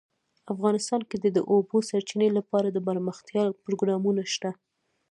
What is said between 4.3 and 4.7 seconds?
شته.